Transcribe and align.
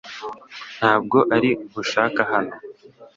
Ntabwo 0.77 1.17
ari 1.35 1.49
nkushaka 1.67 2.21
hano. 2.31 2.53